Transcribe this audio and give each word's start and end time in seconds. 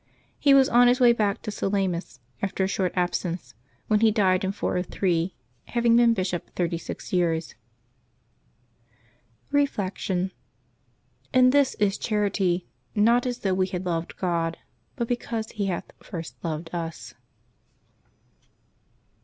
He 0.39 0.55
was 0.55 0.67
on 0.67 0.87
his 0.87 0.99
way 0.99 1.13
back 1.13 1.43
to 1.43 1.51
Salamis, 1.51 2.21
after 2.41 2.63
a 2.63 2.67
short 2.67 2.91
absence, 2.95 3.53
when 3.85 3.99
he 3.99 4.09
died 4.09 4.43
in 4.43 4.51
403, 4.51 5.35
ha\dng 5.67 5.95
been 5.95 6.15
bishop 6.15 6.49
thirty 6.55 6.79
six 6.79 7.13
years. 7.13 7.53
Reflection. 9.51 10.31
—"In 11.35 11.51
this 11.51 11.75
is 11.75 11.99
charity: 11.99 12.65
not 12.95 13.27
as 13.27 13.41
though 13.41 13.53
we 13.53 13.67
had 13.67 13.85
loved 13.85 14.17
God, 14.17 14.57
but 14.95 15.07
because 15.07 15.51
He 15.51 15.67
hath 15.67 15.91
first 15.99 16.35
loved 16.43 16.71
us." 16.73 17.13